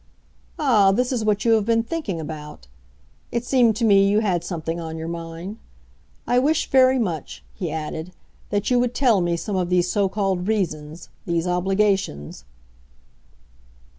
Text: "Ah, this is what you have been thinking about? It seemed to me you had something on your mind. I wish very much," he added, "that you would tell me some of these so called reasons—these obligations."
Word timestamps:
"Ah, 0.57 0.91
this 0.91 1.11
is 1.11 1.23
what 1.23 1.45
you 1.45 1.51
have 1.51 1.65
been 1.67 1.83
thinking 1.83 2.19
about? 2.19 2.65
It 3.31 3.45
seemed 3.45 3.75
to 3.75 3.85
me 3.85 4.09
you 4.09 4.21
had 4.21 4.43
something 4.43 4.79
on 4.79 4.97
your 4.97 5.07
mind. 5.07 5.59
I 6.25 6.39
wish 6.39 6.71
very 6.71 6.97
much," 6.97 7.43
he 7.53 7.69
added, 7.69 8.11
"that 8.49 8.71
you 8.71 8.79
would 8.79 8.95
tell 8.95 9.21
me 9.21 9.37
some 9.37 9.55
of 9.55 9.69
these 9.69 9.91
so 9.91 10.09
called 10.09 10.47
reasons—these 10.47 11.45
obligations." 11.45 12.45